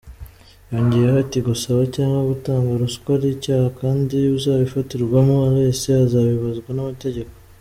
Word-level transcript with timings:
Yongeyeho 0.71 1.17
ati:” 1.23 1.37
Gusaba 1.47 1.81
cyangwa 1.95 2.19
gutanga 2.31 2.69
ruswa 2.81 3.09
ari 3.17 3.27
icyaha 3.35 3.67
kandi 3.79 4.17
uzabifatirwamo 4.37 5.35
wese 5.57 5.87
azabibazwa 6.05 6.69
n’amategeko.” 6.73 7.31